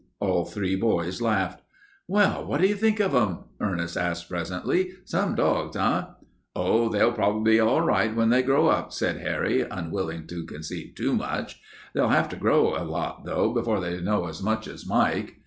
All 0.19 0.45
three 0.45 0.75
boys 0.75 1.21
laughed. 1.21 1.61
"Well, 2.07 2.43
what 2.43 2.59
do 2.59 2.65
you 2.65 2.73
think 2.73 2.99
of 2.99 3.13
'em?" 3.13 3.43
Ernest 3.59 3.95
asked 3.95 4.27
presently. 4.29 4.93
"Some 5.05 5.35
dogs, 5.35 5.75
eh?" 5.75 6.05
"Oh, 6.55 6.89
they'll 6.89 7.11
prob'ly 7.11 7.43
be 7.43 7.59
all 7.59 7.81
right 7.81 8.15
when 8.15 8.31
they 8.31 8.41
grow 8.41 8.65
up," 8.65 8.91
said 8.93 9.17
Harry, 9.17 9.61
unwilling 9.61 10.25
to 10.25 10.43
concede 10.47 10.95
too 10.97 11.13
much. 11.13 11.61
"They'll 11.93 12.09
have 12.09 12.29
to 12.29 12.35
grow 12.35 12.75
a 12.75 12.81
lot, 12.83 13.25
though, 13.25 13.53
before 13.53 13.79
they 13.79 14.01
know 14.01 14.25
as 14.25 14.41
much 14.41 14.65
as 14.67 14.87
Mike." 14.87 15.35